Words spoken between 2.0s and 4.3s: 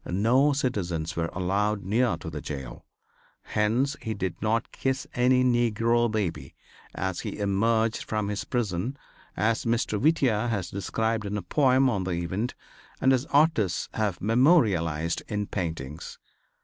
to the jail. Hence he